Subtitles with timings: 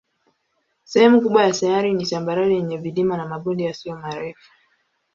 [0.83, 4.49] Sehemu kubwa ya sayari ni tambarare yenye vilima na mabonde yasiyo marefu.